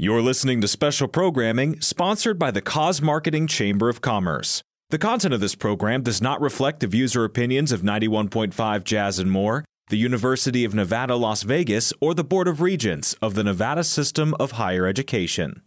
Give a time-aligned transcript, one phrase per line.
[0.00, 4.62] You're listening to special programming sponsored by the Cause Marketing Chamber of Commerce.
[4.90, 9.18] The content of this program does not reflect the views or opinions of 91.5 Jazz
[9.18, 13.42] and More, the University of Nevada, Las Vegas, or the Board of Regents of the
[13.42, 15.62] Nevada System of Higher Education.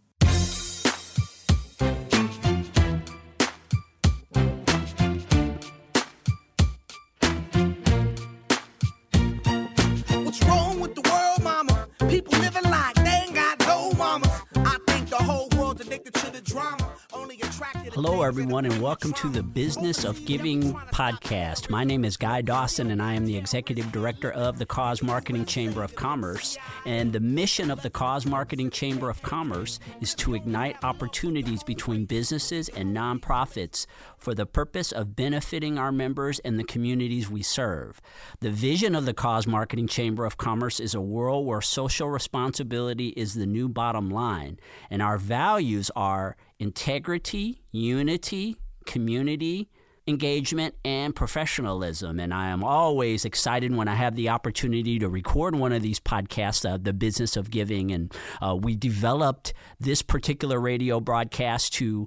[18.22, 19.42] Everyone, and welcome to the.
[19.42, 21.68] Business of Giving podcast.
[21.68, 25.44] My name is Guy Dawson, and I am the executive director of the Cause Marketing
[25.44, 26.56] Chamber of Commerce.
[26.86, 32.06] And the mission of the Cause Marketing Chamber of Commerce is to ignite opportunities between
[32.06, 33.84] businesses and nonprofits
[34.16, 38.00] for the purpose of benefiting our members and the communities we serve.
[38.40, 43.08] The vision of the Cause Marketing Chamber of Commerce is a world where social responsibility
[43.08, 44.58] is the new bottom line,
[44.90, 48.56] and our values are integrity, unity,
[48.86, 49.68] community,
[50.06, 52.20] engagement, and professionalism.
[52.20, 55.98] And I am always excited when I have the opportunity to record one of these
[55.98, 57.90] podcasts, uh, The Business of Giving.
[57.90, 62.06] And uh, we developed this particular radio broadcast to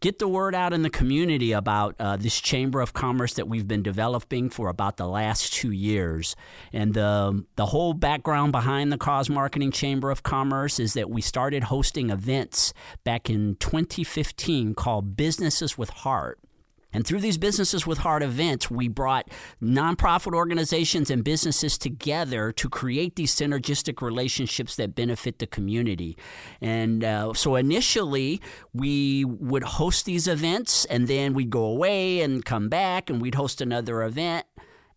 [0.00, 3.66] get the word out in the community about uh, this Chamber of Commerce that we've
[3.66, 6.36] been developing for about the last two years.
[6.72, 11.20] And the, the whole background behind the Cause Marketing Chamber of Commerce is that we
[11.20, 12.72] started hosting events
[13.04, 16.38] back in 2015 called Businesses with Heart.
[16.92, 19.30] And through these Businesses with Heart events, we brought
[19.62, 26.16] nonprofit organizations and businesses together to create these synergistic relationships that benefit the community.
[26.62, 28.40] And uh, so initially,
[28.72, 33.34] we would host these events, and then we'd go away and come back, and we'd
[33.34, 34.46] host another event.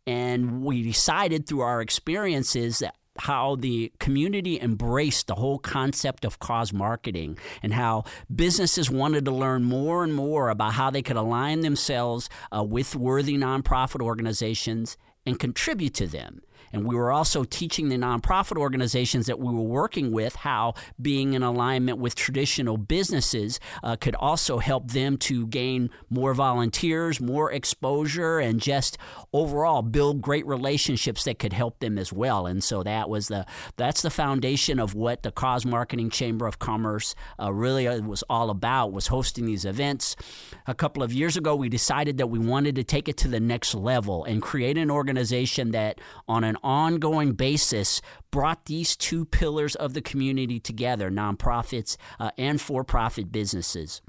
[0.08, 6.40] And we decided through our experiences that how the community embraced the whole concept of
[6.40, 11.17] cause marketing and how businesses wanted to learn more and more about how they could
[11.17, 16.42] align themselves uh, with worthy nonprofit organizations and contribute to them.
[16.73, 21.33] And we were also teaching the nonprofit organizations that we were working with how being
[21.33, 27.52] in alignment with traditional businesses uh, could also help them to gain more volunteers, more
[27.52, 28.98] exposure, and just
[29.33, 32.45] overall build great relationships that could help them as well.
[32.45, 33.45] And so that was the
[33.77, 38.49] that's the foundation of what the Cause Marketing Chamber of Commerce uh, really was all
[38.49, 40.15] about was hosting these events.
[40.67, 43.39] A couple of years ago, we decided that we wanted to take it to the
[43.39, 48.02] next level and create an organization that on an ongoing basis
[48.32, 54.02] brought these two pillars of the community together nonprofits uh, and for profit businesses.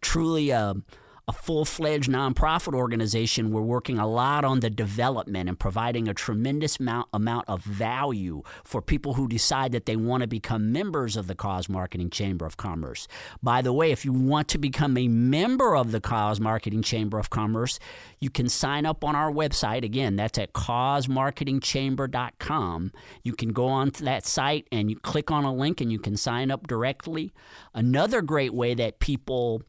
[0.00, 0.76] truly a,
[1.28, 6.14] a full fledged nonprofit organization, we're working a lot on the development and providing a
[6.14, 11.16] tremendous amount, amount of value for people who decide that they want to become members
[11.16, 13.08] of the Cause Marketing Chamber of Commerce.
[13.42, 17.18] By the way, if you want to become a member of the Cause Marketing Chamber
[17.18, 17.80] of Commerce,
[18.20, 19.82] you can sign up on our website.
[19.82, 22.92] Again, that's at causemarketingchamber.com.
[23.24, 25.98] You can go on to that site and you click on a link and you
[25.98, 27.32] can sign up directly.
[27.74, 29.62] Another great way that people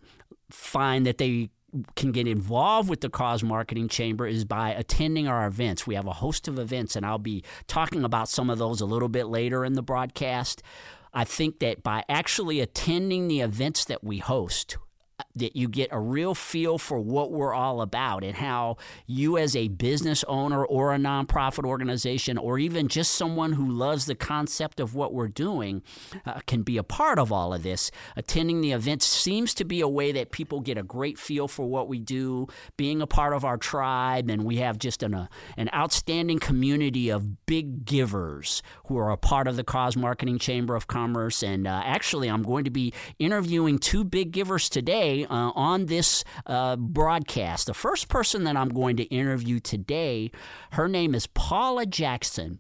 [0.50, 1.50] find that they
[1.96, 5.86] can get involved with the cause marketing chamber is by attending our events.
[5.86, 8.86] We have a host of events and i'll be talking about some of those a
[8.86, 10.64] little bit later in the broadcast.
[11.14, 14.78] I think that by actually attending the events that we host
[15.36, 19.56] that you get a real feel for what we're all about and how you, as
[19.56, 24.80] a business owner or a nonprofit organization, or even just someone who loves the concept
[24.80, 25.82] of what we're doing,
[26.26, 27.90] uh, can be a part of all of this.
[28.16, 31.66] Attending the events seems to be a way that people get a great feel for
[31.66, 35.28] what we do, being a part of our tribe, and we have just an, uh,
[35.56, 40.76] an outstanding community of big givers who are a part of the Cause Marketing Chamber
[40.76, 41.42] of Commerce.
[41.42, 45.86] And uh, actually, I'm going to be interviewing two big givers today today uh, on
[45.86, 50.32] this uh, broadcast, the first person that I'm going to interview today,
[50.72, 52.60] her name is Paula Jackson.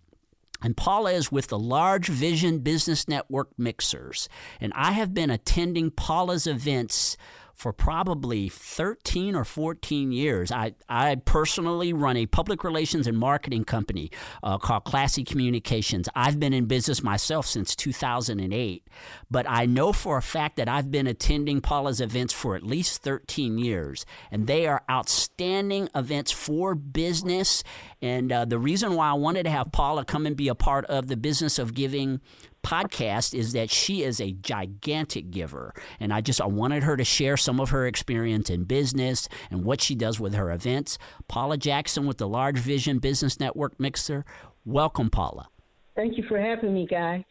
[0.63, 4.27] And Paula is with the Large Vision Business Network Mixers.
[4.59, 7.15] And I have been attending Paula's events
[7.57, 10.51] for probably 13 or 14 years.
[10.51, 14.11] I, I personally run a public relations and marketing company
[14.43, 16.07] uh, called Classy Communications.
[16.15, 18.87] I've been in business myself since 2008,
[19.31, 23.01] but I know for a fact that I've been attending Paula's events for at least
[23.01, 27.63] 13 years, and they are outstanding events for business.
[28.03, 30.85] And uh, the reason why I wanted to have Paula come and be a part
[30.85, 32.21] of the business of giving
[32.63, 35.73] podcast is that she is a gigantic giver.
[35.99, 39.63] And I just I wanted her to share some of her experience in business and
[39.63, 40.97] what she does with her events.
[41.27, 44.25] Paula Jackson with the Large Vision Business Network Mixer.
[44.65, 45.47] Welcome, Paula.
[45.95, 47.25] Thank you for having me, Guy.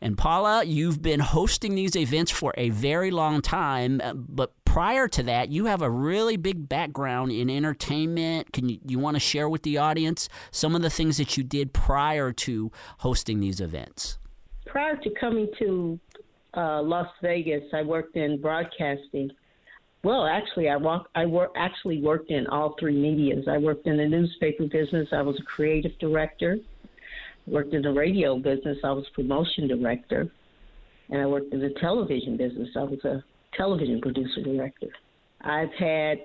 [0.00, 5.08] And Paula, you've been hosting these events for a very long time, uh, but prior
[5.08, 8.52] to that, you have a really big background in entertainment.
[8.52, 11.44] Can you, you want to share with the audience some of the things that you
[11.44, 14.18] did prior to hosting these events?
[14.74, 16.00] Prior to coming to
[16.56, 19.30] uh, Las Vegas, I worked in broadcasting.
[20.02, 23.44] Well, actually, I walk, I work, actually worked in all three medias.
[23.48, 25.06] I worked in the newspaper business.
[25.12, 26.58] I was a creative director.
[27.46, 28.76] Worked in the radio business.
[28.82, 30.26] I was promotion director,
[31.08, 32.68] and I worked in the television business.
[32.76, 33.22] I was a
[33.56, 34.88] television producer director.
[35.42, 36.18] I've had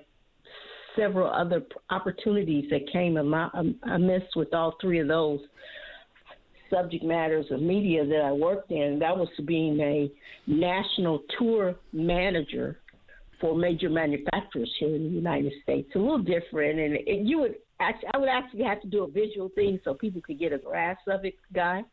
[0.95, 1.61] several other
[1.91, 5.39] opportunities that came amiss with all three of those
[6.69, 8.99] subject matters of media that I worked in.
[8.99, 10.11] That was being a
[10.47, 12.79] national tour manager
[13.39, 15.89] for major manufacturers here in the United States.
[15.95, 19.09] A little different, and it, you would actually, I would actually have to do a
[19.09, 21.83] visual thing so people could get a grasp of it, guy.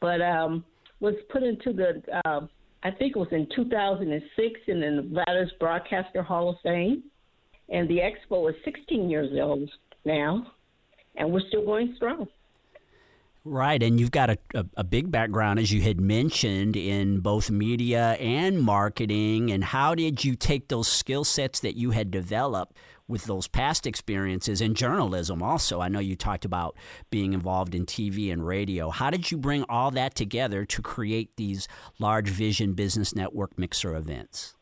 [0.00, 0.64] But um,
[1.00, 2.40] was put into the, uh,
[2.82, 7.04] I think it was in 2006 in the Nevada's Broadcaster Hall of Fame,
[7.68, 9.70] and the expo is 16 years old
[10.04, 10.46] now,
[11.16, 12.26] and we're still going strong.
[13.44, 17.50] Right, and you've got a, a, a, big background, as you had mentioned, in both
[17.50, 19.50] media and marketing.
[19.50, 22.76] And how did you take those skill sets that you had developed
[23.08, 25.42] with those past experiences in journalism?
[25.42, 26.76] Also, I know you talked about
[27.10, 28.90] being involved in TV and radio.
[28.90, 31.66] How did you bring all that together to create these
[31.98, 34.54] large vision business network mixer events?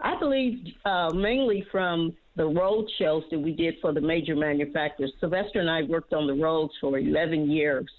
[0.00, 5.12] I believe uh, mainly from the road shows that we did for the major manufacturers.
[5.18, 7.90] Sylvester and I worked on the roads for 11 years.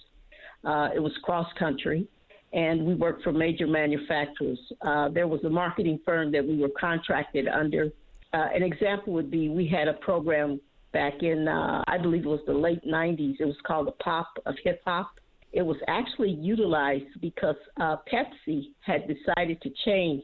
[0.63, 2.07] Uh, it was cross country,
[2.53, 4.59] and we worked for major manufacturers.
[4.81, 7.91] Uh, there was a marketing firm that we were contracted under.
[8.33, 10.59] Uh, an example would be we had a program
[10.93, 13.35] back in, uh, I believe it was the late 90s.
[13.41, 15.11] It was called the Pop of Hip Hop.
[15.51, 20.23] It was actually utilized because uh, Pepsi had decided to change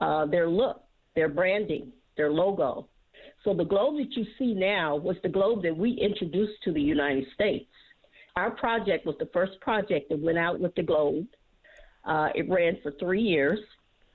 [0.00, 0.84] uh, their look,
[1.16, 2.86] their branding, their logo.
[3.44, 6.80] So the globe that you see now was the globe that we introduced to the
[6.80, 7.70] United States.
[8.36, 11.26] Our project was the first project that went out with the globe.
[12.04, 13.58] Uh, it ran for three years,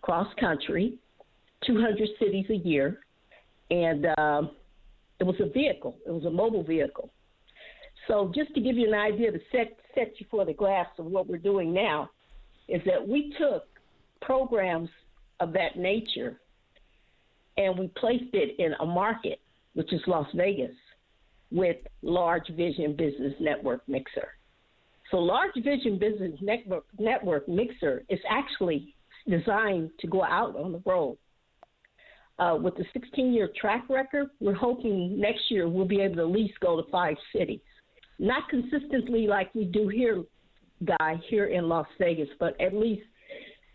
[0.02, 0.98] cross country,
[1.66, 3.00] 200 cities a year,
[3.72, 4.44] and uh,
[5.20, 5.98] it was a vehicle.
[6.06, 7.10] It was a mobile vehicle.
[8.08, 11.06] So just to give you an idea to set set you for the glass of
[11.06, 12.10] what we're doing now,
[12.68, 13.64] is that we took
[14.22, 14.90] programs
[15.40, 16.40] of that nature
[17.58, 19.40] and we placed it in a market,
[19.74, 20.76] which is Las Vegas,
[21.52, 24.30] with Large Vision Business Network Mixer.
[25.12, 28.96] So, Large Vision Business Network, Network Mixer is actually
[29.30, 31.18] designed to go out on the road.
[32.40, 36.22] Uh, with the 16 year track record, we're hoping next year we'll be able to
[36.22, 37.60] at least go to five cities.
[38.18, 40.24] Not consistently like we do here,
[40.84, 43.04] Guy, here in Las Vegas, but at least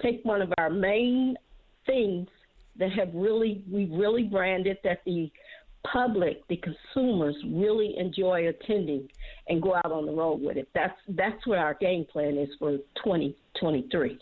[0.03, 1.37] take one of our main
[1.87, 2.29] things
[2.79, 5.31] that have really we really branded that the
[5.93, 9.09] public, the consumers really enjoy attending
[9.49, 10.69] and go out on the road with it.
[10.75, 12.73] That's that's what our game plan is for
[13.05, 14.19] 2023.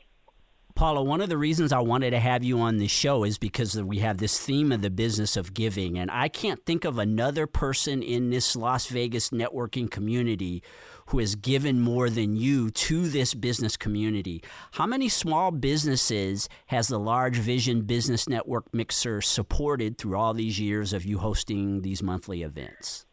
[0.76, 3.82] Paula, one of the reasons I wanted to have you on the show is because
[3.82, 5.98] we have this theme of the business of giving.
[5.98, 10.62] And I can't think of another person in this Las Vegas networking community
[11.06, 14.42] who has given more than you to this business community.
[14.72, 20.60] How many small businesses has the Large Vision Business Network Mixer supported through all these
[20.60, 23.06] years of you hosting these monthly events?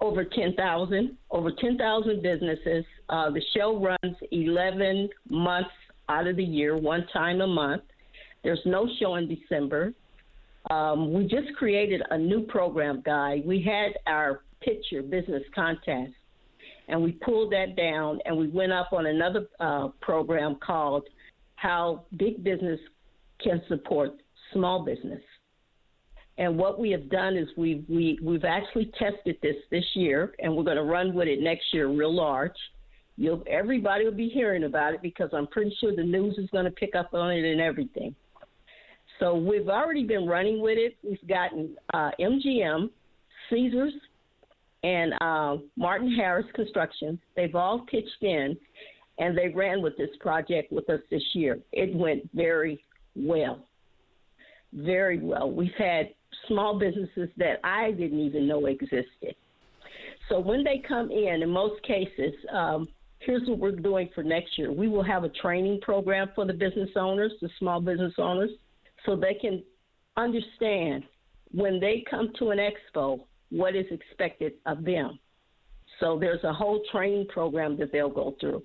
[0.00, 2.84] Over 10,000, over 10,000 businesses.
[3.08, 5.70] Uh, the show runs 11 months
[6.08, 7.82] out of the year, one time a month.
[8.42, 9.92] There's no show in December.
[10.70, 13.42] Um, we just created a new program guide.
[13.44, 16.12] We had our picture business contest,
[16.88, 21.04] and we pulled that down, and we went up on another uh, program called
[21.56, 22.80] "How Big Business
[23.42, 24.12] can support
[24.52, 25.20] small business.
[26.36, 30.54] And what we have done is we've we, we've actually tested this this year, and
[30.54, 32.56] we're going to run with it next year, real large.
[33.16, 36.64] You'll everybody will be hearing about it because I'm pretty sure the news is going
[36.64, 38.14] to pick up on it and everything.
[39.20, 40.96] So we've already been running with it.
[41.02, 42.90] We've gotten uh, MGM,
[43.50, 43.92] Caesars,
[44.82, 47.18] and uh, Martin Harris Construction.
[47.36, 48.56] They've all pitched in,
[49.18, 51.58] and they ran with this project with us this year.
[51.72, 52.82] It went very
[53.14, 53.64] well,
[54.72, 55.50] very well.
[55.50, 56.10] We've had
[56.48, 59.36] small businesses that I didn't even know existed.
[60.28, 62.88] So when they come in, in most cases, um,
[63.24, 64.72] here's what we're doing for next year.
[64.72, 68.50] We will have a training program for the business owners, the small business owners,
[69.04, 69.62] so they can
[70.16, 71.04] understand
[71.50, 75.18] when they come to an expo what is expected of them.
[76.00, 78.62] So there's a whole training program that they'll go through.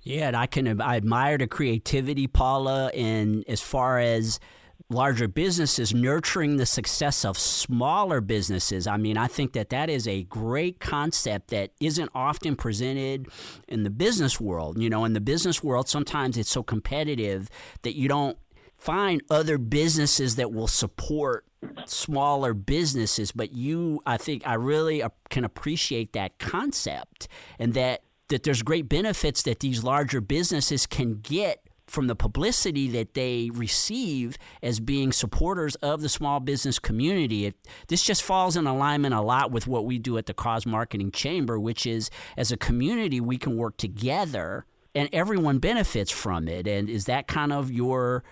[0.00, 4.40] Yeah, and I can I admire the creativity, Paula, and as far as
[4.88, 8.86] larger businesses nurturing the success of smaller businesses.
[8.86, 13.28] I mean, I think that that is a great concept that isn't often presented
[13.68, 14.80] in the business world.
[14.80, 17.48] You know, in the business world, sometimes it's so competitive
[17.82, 18.36] that you don't
[18.76, 21.44] find other businesses that will support
[21.86, 27.28] smaller businesses but you i think i really can appreciate that concept
[27.60, 32.88] and that that there's great benefits that these larger businesses can get from the publicity
[32.88, 37.44] that they receive as being supporters of the small business community.
[37.44, 37.54] It,
[37.88, 41.10] this just falls in alignment a lot with what we do at the Cause Marketing
[41.12, 46.66] Chamber, which is as a community, we can work together and everyone benefits from it.
[46.66, 48.24] And is that kind of your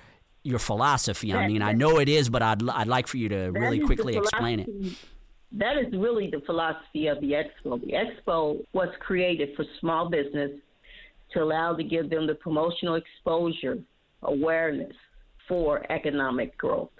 [0.43, 1.35] your philosophy?
[1.35, 4.17] I mean, I know it is, but I'd, I'd like for you to really quickly
[4.17, 4.69] explain it.
[5.53, 7.79] That is really the philosophy of the expo.
[7.79, 10.53] The expo was created for small business
[11.33, 13.79] to allow to give them the promotional exposure,
[14.23, 14.95] awareness
[15.49, 16.91] for economic growth.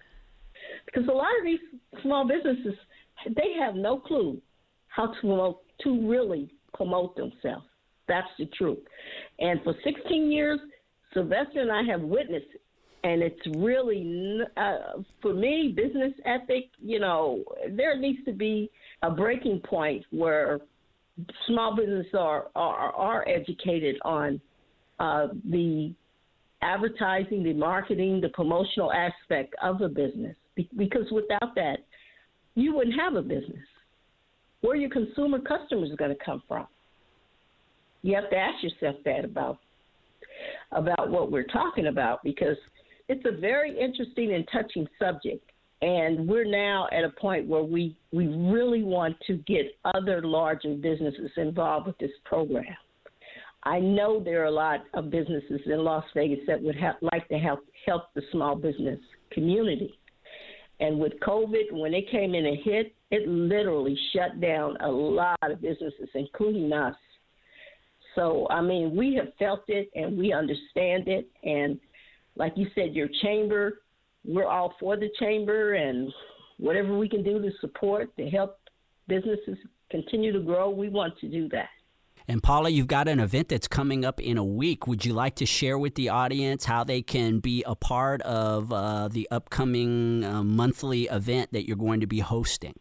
[0.87, 1.61] Because a lot of these
[2.03, 2.75] small businesses,
[3.27, 4.41] they have no clue
[4.89, 7.67] how to promote, to really promote themselves.
[8.09, 8.79] That's the truth.
[9.39, 10.59] And for 16 years,
[11.15, 12.63] Sylvester and I have witnessed it.
[13.03, 18.71] And it's really, uh, for me, business ethic, you know, there needs to be
[19.03, 20.61] a breaking point where
[21.47, 24.41] small businesses are are, are educated on
[24.99, 25.93] uh, the
[26.63, 30.37] advertising, the marketing, the promotional aspect of a business.
[30.55, 31.79] Be- because without that,
[32.55, 33.65] you wouldn't have a business.
[34.61, 36.67] Where your consumer customers are going to come from?
[38.03, 39.59] You have to ask yourself that about
[40.73, 42.57] about what we're talking about because
[43.09, 45.51] it's a very interesting and touching subject
[45.83, 50.75] and we're now at a point where we, we really want to get other larger
[50.75, 52.77] businesses involved with this program.
[53.63, 57.39] I know there are a lot of businesses in Las Vegas that would like to
[57.39, 58.99] help help the small business
[59.33, 59.99] community.
[60.81, 65.39] And with COVID, when it came in and hit, it literally shut down a lot
[65.43, 66.97] of businesses, including us.
[68.15, 71.29] So, I mean, we have felt it and we understand it.
[71.45, 71.79] And
[72.37, 73.83] like you said, your chamber
[74.25, 76.13] we're all for the chamber and
[76.59, 78.59] whatever we can do to support to help
[79.09, 79.57] businesses
[79.91, 81.69] continue to grow, we want to do that.
[82.29, 84.87] And Paula, you've got an event that's coming up in a week.
[84.87, 88.73] Would you like to share with the audience how they can be a part of
[88.73, 92.75] uh, the upcoming uh, monthly event that you're going to be hosting?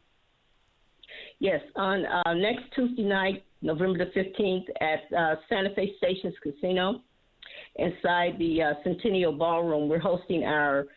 [1.40, 7.02] Yes, on uh, next Tuesday night, November the 15th, at uh, Santa Fe Stations Casino,
[7.78, 10.88] inside the uh, Centennial Ballroom, we're hosting our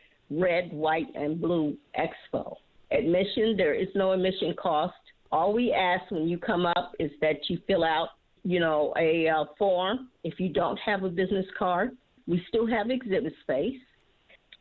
[0.40, 2.54] red, white, and blue expo.
[2.90, 4.94] Admission, there is no admission cost.
[5.30, 8.10] All we ask when you come up is that you fill out,
[8.44, 10.08] you know, a uh, form.
[10.24, 11.96] If you don't have a business card,
[12.26, 13.80] we still have exhibit space,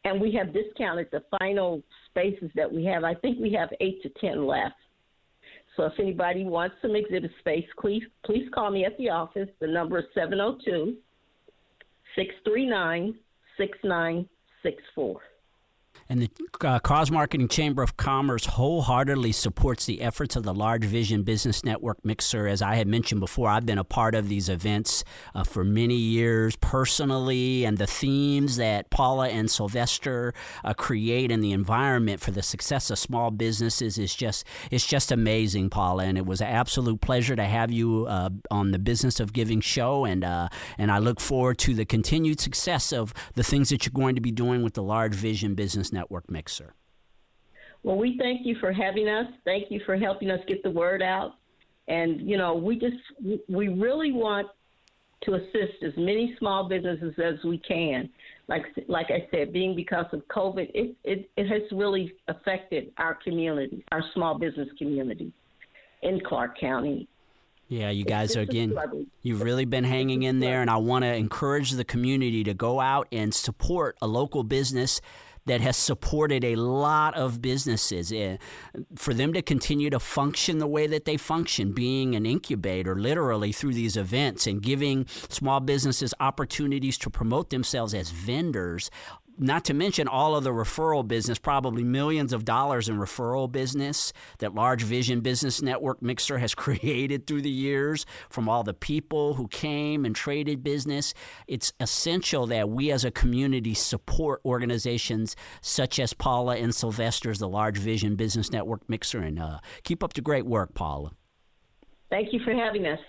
[0.06, 3.04] and we have discounted the final spaces that we have.
[3.04, 4.76] I think we have eight to ten left.
[5.76, 9.50] So if anybody wants some exhibit space, please please call me at the office.
[9.60, 10.96] The number is 702
[12.16, 13.16] 639
[13.58, 15.22] 6964.
[16.12, 16.30] And the
[16.68, 21.64] uh, Cause Marketing Chamber of Commerce wholeheartedly supports the efforts of the Large Vision Business
[21.64, 22.50] Network Mixer.
[22.50, 25.96] As I had mentioned before, I've been a part of these events uh, for many
[25.96, 30.34] years personally, and the themes that Paula and Sylvester
[30.66, 35.14] uh, create and the environment for the success of small businesses is just it's just
[35.14, 36.04] amazing, Paula.
[36.04, 39.62] And it was an absolute pleasure to have you uh, on the Business of Giving
[39.62, 43.86] show, and uh, and I look forward to the continued success of the things that
[43.86, 46.01] you're going to be doing with the Large Vision Business Network.
[46.02, 46.74] Network Mixer.
[47.84, 49.28] Well, we thank you for having us.
[49.46, 51.36] Thank you for helping us get the word out.
[51.88, 52.98] And, you know, we just,
[53.48, 54.48] we really want
[55.24, 58.10] to assist as many small businesses as we can.
[58.48, 63.14] Like like I said, being because of COVID, it it, it has really affected our
[63.14, 65.32] community, our small business community
[66.02, 67.08] in Clark County.
[67.68, 68.76] Yeah, you guys are again.
[69.22, 72.82] You've really been hanging in there, and I want to encourage the community to go
[72.82, 75.00] out and support a local business
[75.46, 78.12] that has supported a lot of businesses.
[78.12, 78.38] Eh,
[78.96, 83.52] for them to continue to function the way that they function, being an incubator literally
[83.52, 88.90] through these events and giving small businesses opportunities to promote themselves as vendors
[89.42, 94.14] not to mention all of the referral business, probably millions of dollars in referral business
[94.38, 99.34] that Large Vision Business Network Mixer has created through the years from all the people
[99.34, 101.14] who came and traded business.
[101.48, 107.50] It's essential that we as a community support organizations such as Paula and Sylvester's, the
[107.50, 111.12] Large Vision Business Network Mixer, and uh, keep up the great work, Paula.
[112.12, 113.00] Thank you for having us.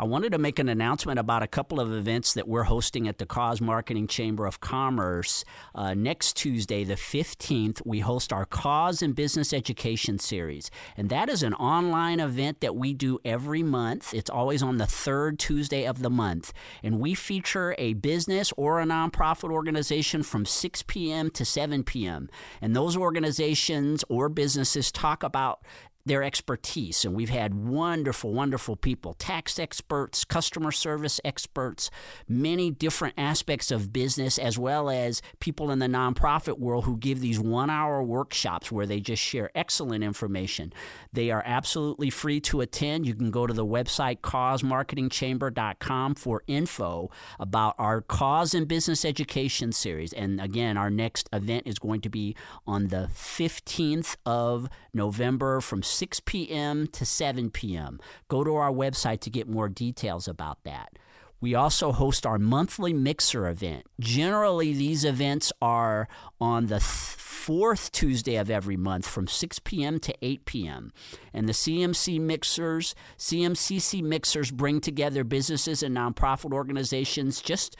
[0.00, 3.18] I wanted to make an announcement about a couple of events that we're hosting at
[3.18, 5.44] the Cause Marketing Chamber of Commerce.
[5.74, 10.70] Uh, next Tuesday, the 15th, we host our Cause and Business Education Series.
[10.96, 14.14] And that is an online event that we do every month.
[14.14, 16.54] It's always on the third Tuesday of the month.
[16.82, 21.28] And we feature a business or a nonprofit organization from 6 p.m.
[21.32, 22.30] to 7 p.m.
[22.62, 25.60] And those organizations or businesses talk about
[26.04, 27.04] their expertise.
[27.04, 31.90] And we've had wonderful, wonderful people tax experts, customer service experts,
[32.28, 37.20] many different aspects of business, as well as people in the nonprofit world who give
[37.20, 40.72] these one hour workshops where they just share excellent information.
[41.12, 43.06] They are absolutely free to attend.
[43.06, 49.72] You can go to the website causemarketingchamber.com for info about our cause and business education
[49.72, 50.12] series.
[50.12, 55.82] And again, our next event is going to be on the 15th of November from
[55.90, 56.86] 6 p.m.
[56.88, 58.00] to 7 p.m.
[58.28, 60.98] Go to our website to get more details about that.
[61.40, 63.86] We also host our monthly mixer event.
[63.98, 66.06] Generally, these events are
[66.38, 69.98] on the th- fourth Tuesday of every month from 6 p.m.
[70.00, 70.92] to 8 p.m.
[71.32, 77.74] And the CMC mixers, CMCC mixers bring together businesses and nonprofit organizations just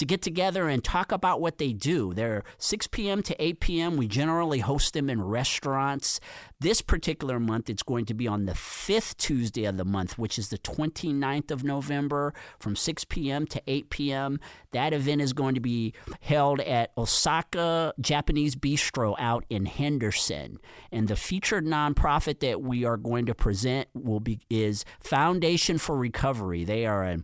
[0.00, 2.14] to get together and talk about what they do.
[2.14, 3.22] They're 6 p.m.
[3.22, 3.96] to 8 p.m.
[3.98, 6.20] We generally host them in restaurants.
[6.58, 10.38] This particular month, it's going to be on the fifth Tuesday of the month, which
[10.38, 13.46] is the 29th of November from 6 p.m.
[13.48, 14.40] to 8 p.m.
[14.70, 20.60] That event is going to be held at Osaka Japanese Bistro out in Henderson.
[20.90, 25.94] And the featured nonprofit that we are going to present will be is Foundation for
[25.94, 26.64] Recovery.
[26.64, 27.18] They are a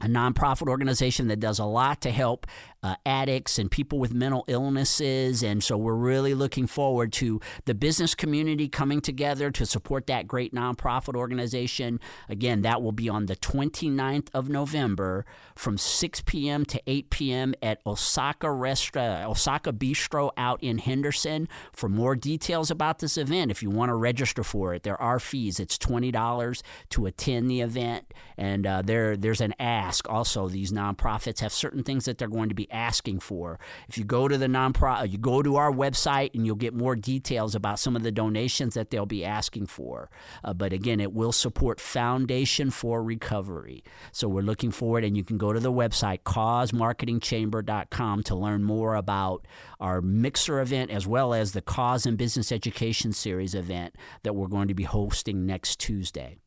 [0.00, 2.46] a nonprofit organization that does a lot to help
[2.82, 5.42] uh, addicts and people with mental illnesses.
[5.42, 10.26] And so we're really looking forward to the business community coming together to support that
[10.26, 12.00] great nonprofit organization.
[12.28, 16.64] Again, that will be on the 29th of November from 6 p.m.
[16.66, 17.54] to 8 p.m.
[17.62, 21.48] at Osaka Restaurant, Osaka Bistro out in Henderson.
[21.72, 25.20] For more details about this event, if you want to register for it, there are
[25.20, 25.60] fees.
[25.60, 28.12] It's $20 to attend the event.
[28.36, 30.48] And uh, there, there's an ask also.
[30.48, 33.58] These nonprofits have certain things that they're going to be asking for.
[33.88, 36.96] If you go to the nonprofit, you go to our website and you'll get more
[36.96, 40.10] details about some of the donations that they'll be asking for.
[40.44, 43.82] Uh, but again, it will support Foundation for Recovery.
[44.12, 48.94] So we're looking forward, and you can go to the website causemarketingchamber.com to learn more
[48.94, 49.46] about
[49.78, 54.48] our mixer event as well as the Cause and Business Education Series event that we're
[54.48, 56.38] going to be hosting next Tuesday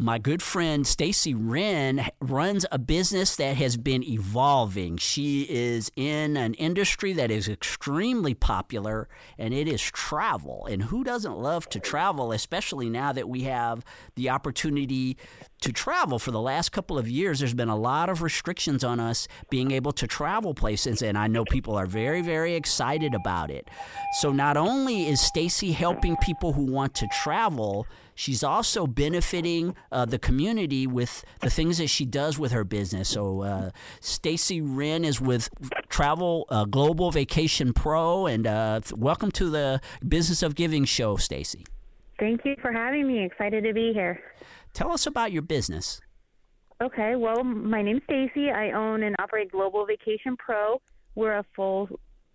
[0.00, 4.96] my good friend Stacey Ren runs a business that has been evolving.
[4.96, 10.66] She is in an industry that is extremely popular, and it is travel.
[10.70, 13.84] And who doesn't love to travel, especially now that we have
[14.16, 15.18] the opportunity
[15.60, 18.98] to travel for the last couple of years there's been a lot of restrictions on
[18.98, 23.50] us being able to travel places and i know people are very very excited about
[23.50, 23.68] it.
[24.12, 30.04] So not only is stacey helping people who want to travel she's also benefiting uh,
[30.04, 33.08] the community with the things that she does with her business.
[33.08, 33.70] So uh,
[34.00, 35.48] stacey ren is with
[35.88, 41.64] travel uh, global vacation pro and uh, welcome to the business of giving show stacey.
[42.18, 43.24] Thank you for having me.
[43.24, 44.20] Excited to be here
[44.72, 46.00] Tell us about your business.
[46.82, 48.50] Okay, well, my name's Stacey.
[48.50, 50.80] I own and operate Global Vacation Pro.
[51.14, 51.88] We're a full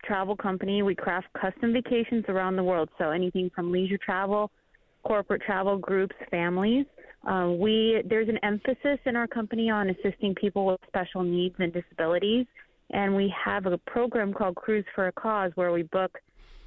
[0.04, 0.84] travel company.
[0.84, 4.52] We craft custom vacations around the world, so anything from leisure travel,
[5.04, 6.86] corporate travel, groups, families.
[7.26, 11.74] Uh, we there's an emphasis in our company on assisting people with special needs and
[11.74, 12.46] disabilities,
[12.92, 16.20] and we have a program called Cruise for a Cause where we book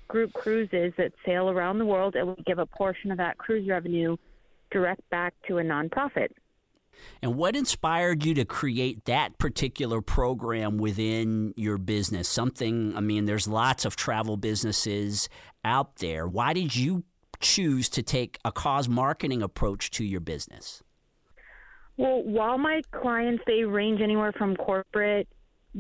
[0.09, 3.69] group cruises that sail around the world, and we give a portion of that cruise
[3.69, 4.17] revenue
[4.71, 6.29] direct back to a nonprofit.
[7.23, 12.29] And what inspired you to create that particular program within your business?
[12.29, 15.29] Something, I mean, there's lots of travel businesses
[15.65, 16.27] out there.
[16.27, 17.05] Why did you
[17.41, 20.83] choose to take a cause marketing approach to your business?
[21.97, 25.29] Well, while my clients they range anywhere from corporate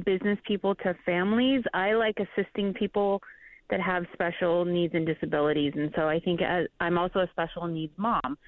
[0.04, 3.22] business people to families, I like assisting people
[3.70, 5.72] that have special needs and disabilities.
[5.76, 8.38] And so I think as, I'm also a special needs mom.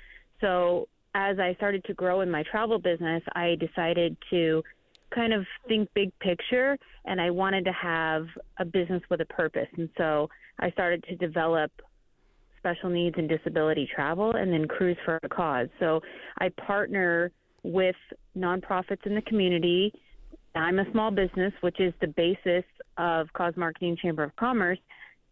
[0.40, 4.62] So as I started to grow in my travel business, I decided to
[5.14, 8.26] kind of think big picture and I wanted to have
[8.58, 9.66] a business with a purpose.
[9.76, 10.28] And so
[10.60, 11.72] I started to develop
[12.58, 15.68] special needs and disability travel and then cruise for a cause.
[15.80, 16.00] So
[16.38, 17.96] I partner with
[18.36, 19.92] nonprofits in the community.
[20.54, 22.64] I'm a small business, which is the basis
[22.98, 24.78] of Cause Marketing Chamber of Commerce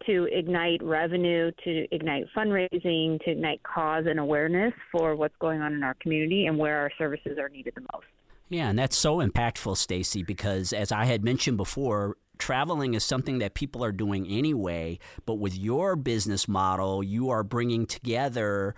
[0.05, 5.73] to ignite revenue, to ignite fundraising, to ignite cause and awareness for what's going on
[5.73, 8.05] in our community and where our services are needed the most.
[8.49, 13.39] Yeah, and that's so impactful, Stacey, because as I had mentioned before, traveling is something
[13.39, 18.73] that people are doing anyway, but with your business model, you are bringing together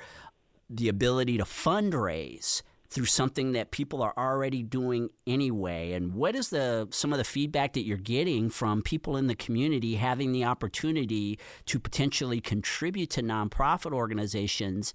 [0.69, 5.93] the ability to fundraise through something that people are already doing anyway?
[5.93, 9.35] And what is the some of the feedback that you're getting from people in the
[9.35, 14.93] community having the opportunity to potentially contribute to nonprofit organizations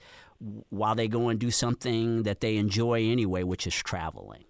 [0.69, 4.45] while they go and do something that they enjoy anyway which is traveling?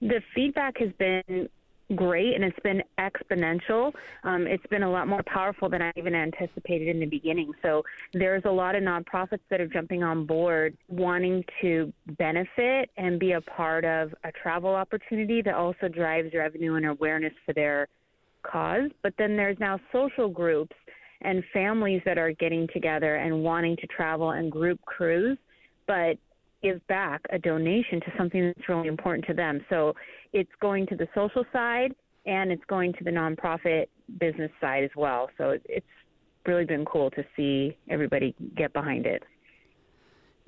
[0.00, 1.48] The feedback has been
[1.94, 3.92] great and it's been exponential.
[4.24, 7.52] Um, it's been a lot more powerful than I even anticipated in the beginning.
[7.62, 13.18] So there's a lot of nonprofits that are jumping on board wanting to benefit and
[13.18, 17.88] be a part of a travel opportunity that also drives revenue and awareness for their
[18.42, 18.90] cause.
[19.02, 20.76] But then there's now social groups
[21.22, 25.38] and families that are getting together and wanting to travel and group cruise.
[25.86, 26.18] But
[26.62, 29.60] give back a donation to something that's really important to them.
[29.68, 29.94] So
[30.32, 31.94] it's going to the social side
[32.26, 33.86] and it's going to the nonprofit
[34.18, 35.30] business side as well.
[35.38, 35.86] So it's
[36.46, 39.22] really been cool to see everybody get behind it.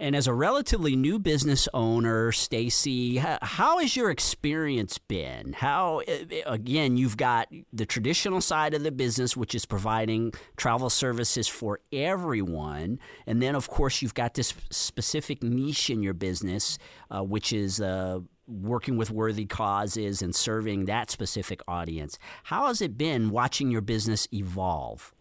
[0.01, 5.53] And as a relatively new business owner, Stacey, how has your experience been?
[5.53, 6.01] How
[6.47, 11.81] again, you've got the traditional side of the business which is providing travel services for
[11.93, 16.79] everyone, and then of course you've got this specific niche in your business
[17.11, 22.19] uh, which is uh, working with worthy causes and serving that specific audience.
[22.45, 25.13] How has it been watching your business evolve?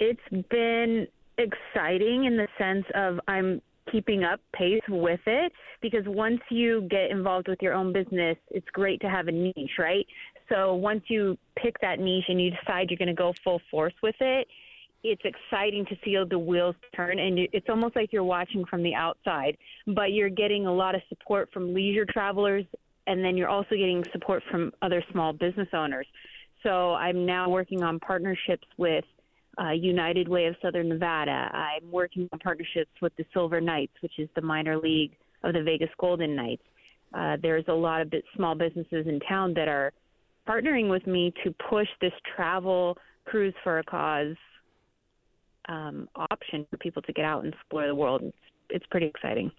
[0.00, 1.06] It's been
[1.38, 7.10] exciting in the sense of I'm keeping up pace with it because once you get
[7.10, 10.06] involved with your own business, it's great to have a niche, right?
[10.48, 13.94] So once you pick that niche and you decide you're going to go full force
[14.02, 14.46] with it,
[15.04, 18.94] it's exciting to see the wheels turn and it's almost like you're watching from the
[18.94, 22.64] outside, but you're getting a lot of support from leisure travelers
[23.06, 26.06] and then you're also getting support from other small business owners.
[26.62, 29.04] So I'm now working on partnerships with
[29.60, 31.50] uh, United Way of Southern Nevada.
[31.52, 35.62] I'm working on partnerships with the Silver Knights, which is the minor league of the
[35.62, 36.62] Vegas Golden Knights.
[37.14, 39.92] Uh, there's a lot of small businesses in town that are
[40.48, 44.36] partnering with me to push this travel cruise for a cause
[45.68, 48.22] um, option for people to get out and explore the world.
[48.22, 48.36] It's,
[48.70, 49.50] it's pretty exciting.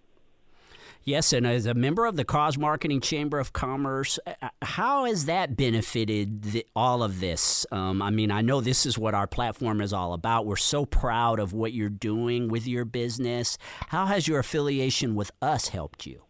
[1.03, 5.05] Yes, and as a member of the Cause Marketing Chamber of Commerce, uh, uh, how
[5.05, 7.65] has that benefited the, all of this?
[7.71, 10.45] Um, I mean, I know this is what our platform is all about.
[10.45, 13.57] We're so proud of what you're doing with your business.
[13.87, 16.21] How has your affiliation with us helped you?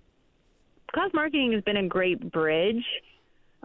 [0.94, 2.84] Cause Marketing has been a great bridge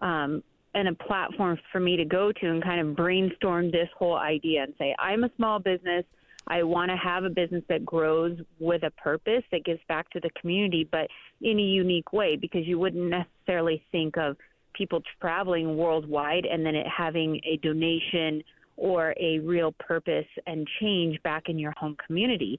[0.00, 0.42] um,
[0.74, 4.62] and a platform for me to go to and kind of brainstorm this whole idea
[4.64, 6.04] and say, I'm a small business.
[6.46, 10.20] I want to have a business that grows with a purpose that gives back to
[10.20, 11.08] the community, but
[11.40, 14.36] in a unique way, because you wouldn't necessarily think of
[14.74, 18.42] people traveling worldwide and then it having a donation
[18.76, 22.58] or a real purpose and change back in your home community.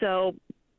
[0.00, 0.34] So,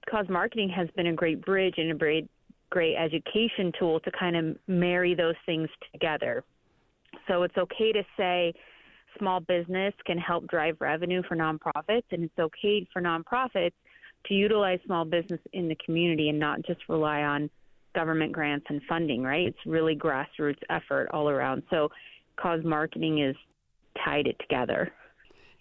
[0.10, 2.30] cause marketing has been a great bridge and a great,
[2.70, 6.44] great education tool to kind of marry those things together.
[7.28, 8.54] So, it's okay to say,
[9.18, 13.74] small business can help drive revenue for nonprofits, and it's okay for nonprofits
[14.28, 17.50] to utilize small business in the community and not just rely on
[17.96, 19.48] government grants and funding, right?
[19.48, 21.64] It's really grassroots effort all around.
[21.70, 21.90] So,
[22.38, 23.36] cause marketing is
[24.04, 24.92] tied it together.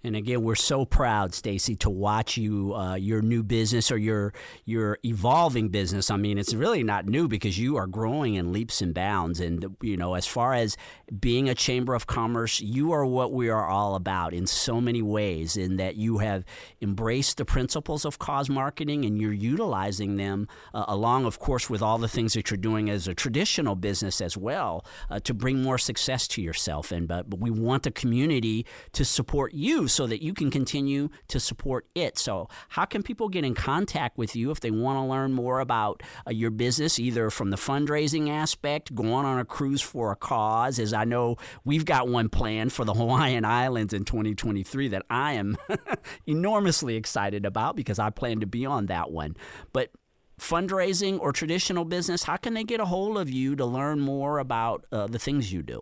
[0.02, 4.32] And again, we're so proud, Stacey, to watch you uh, your new business or your
[4.64, 6.10] your evolving business.
[6.10, 9.40] I mean, it's really not new because you are growing in leaps and bounds.
[9.40, 10.76] And you know, as far as
[11.18, 15.02] being a chamber of commerce, you are what we are all about in so many
[15.02, 15.56] ways.
[15.56, 16.44] In that you have
[16.80, 21.82] embraced the principles of cause marketing and you're utilizing them uh, along, of course, with
[21.82, 25.62] all the things that you're doing as a traditional business as well uh, to bring
[25.62, 26.90] more success to yourself.
[26.90, 31.09] And but, but we want the community to support you so that you can continue
[31.29, 32.18] to support it.
[32.18, 35.61] So, how can people get in contact with you if they want to learn more
[35.61, 40.16] about uh, your business, either from the fundraising aspect, going on a cruise for a
[40.16, 45.05] cause, as I know we've got one planned for the Hawaiian Islands in 2023 that
[45.11, 45.57] I am
[46.26, 49.37] enormously excited about because I plan to be on that one.
[49.72, 49.90] But
[50.40, 54.38] fundraising or traditional business, how can they get a hold of you to learn more
[54.38, 55.81] about uh, the things you do?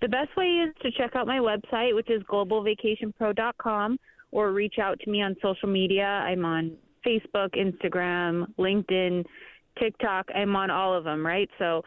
[0.00, 3.98] The best way is to check out my website, which is globalvacationpro.com,
[4.30, 6.04] or reach out to me on social media.
[6.04, 9.24] I'm on Facebook, Instagram, LinkedIn,
[9.78, 10.28] TikTok.
[10.34, 11.48] I'm on all of them, right?
[11.58, 11.82] So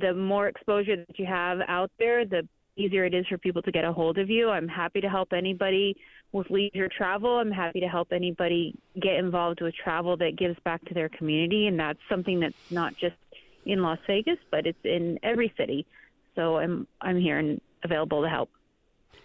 [0.00, 3.72] the more exposure that you have out there, the easier it is for people to
[3.72, 4.50] get a hold of you.
[4.50, 5.96] I'm happy to help anybody
[6.32, 7.38] with leisure travel.
[7.38, 11.66] I'm happy to help anybody get involved with travel that gives back to their community.
[11.66, 13.16] And that's something that's not just
[13.64, 15.86] in Las Vegas, but it's in every city.
[16.38, 18.48] So I'm I'm here and available to help.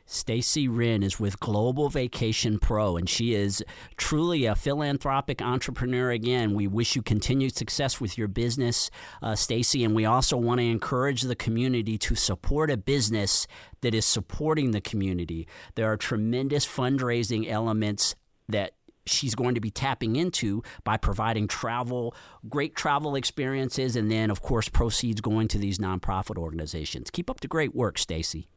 [0.08, 3.64] Stacey Ren is with Global Vacation Pro, and she is
[3.98, 6.10] truly a philanthropic entrepreneur.
[6.10, 8.90] Again, we wish you continued success with your business,
[9.22, 13.46] uh, Stacey, and we also want to encourage the community to support a business
[13.82, 15.48] that is supporting the community.
[15.76, 18.16] There are tremendous fundraising elements
[18.50, 18.72] that
[19.06, 22.16] she's going to be tapping into by providing travel,
[22.50, 27.10] great travel experiences, and then, of course, proceeds going to these nonprofit organizations.
[27.10, 28.48] Keep up the great work, Stacey.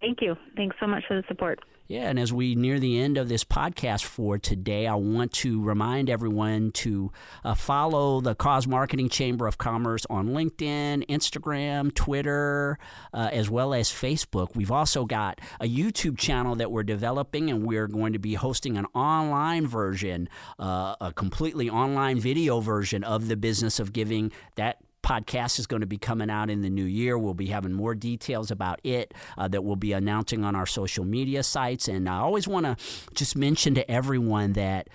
[0.00, 0.36] Thank you.
[0.56, 1.60] Thanks so much for the support.
[1.88, 5.60] Yeah, and as we near the end of this podcast for today, I want to
[5.60, 7.12] remind everyone to
[7.44, 12.78] uh, follow the Cause Marketing Chamber of Commerce on LinkedIn, Instagram, Twitter,
[13.12, 14.54] uh, as well as Facebook.
[14.54, 18.78] We've also got a YouTube channel that we're developing, and we're going to be hosting
[18.78, 20.28] an online version,
[20.60, 25.80] uh, a completely online video version of the business of giving that podcast is going
[25.80, 27.18] to be coming out in the new year.
[27.18, 31.04] We'll be having more details about it uh, that we'll be announcing on our social
[31.04, 31.88] media sites.
[31.88, 32.76] And I always want to
[33.14, 34.88] just mention to everyone that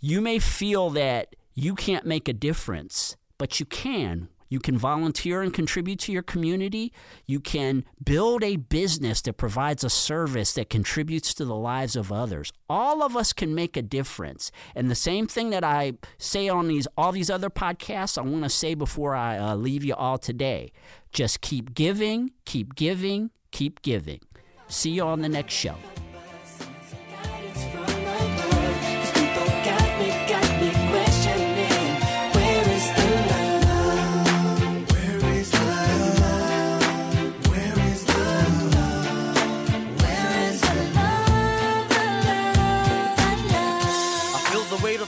[0.00, 5.40] you may feel that you can't make a difference, but you can you can volunteer
[5.40, 6.92] and contribute to your community.
[7.24, 12.12] You can build a business that provides a service that contributes to the lives of
[12.12, 12.52] others.
[12.68, 14.50] All of us can make a difference.
[14.74, 18.42] And the same thing that I say on these all these other podcasts, I want
[18.42, 20.72] to say before I uh, leave you all today.
[21.12, 24.20] Just keep giving, keep giving, keep giving.
[24.66, 25.76] See you on the next show.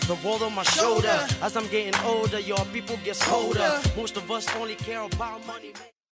[0.06, 1.26] The world on my shoulder.
[1.40, 3.80] As I'm getting older, your people get colder.
[3.96, 5.72] Most of us only care about money.